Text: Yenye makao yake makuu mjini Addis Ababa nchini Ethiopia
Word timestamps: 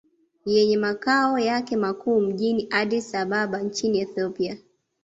Yenye 0.45 0.77
makao 0.77 1.39
yake 1.39 1.75
makuu 1.77 2.19
mjini 2.19 2.67
Addis 2.71 3.15
Ababa 3.15 3.61
nchini 3.61 3.99
Ethiopia 3.99 4.57